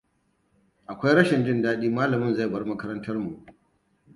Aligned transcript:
Akwai 0.87 1.13
rashin 1.15 1.45
jin 1.45 1.61
dadi 1.63 1.89
malamin 1.89 2.33
zai 2.35 2.47
bar 2.53 2.63
makarantar 2.65 3.17
mu. 3.17 3.45